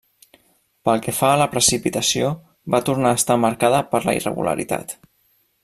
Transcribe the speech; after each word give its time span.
Pel 0.87 1.01
que 1.07 1.13
fa 1.17 1.27
a 1.33 1.35
la 1.41 1.47
precipitació, 1.51 2.31
va 2.77 2.81
tornar 2.89 3.13
a 3.13 3.19
estar 3.21 3.39
marcada 3.45 3.83
per 3.93 4.01
la 4.09 4.17
irregularitat. 4.21 4.97